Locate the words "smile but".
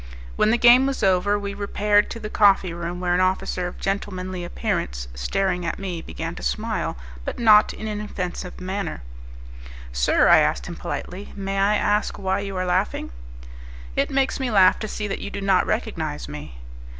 6.41-7.37